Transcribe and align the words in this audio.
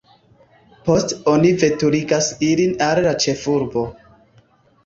Poste 0.87 1.17
oni 1.33 1.51
veturigas 1.65 2.31
ilin 2.49 2.73
al 2.89 3.05
la 3.09 3.13
ĉefurbo. 3.27 3.85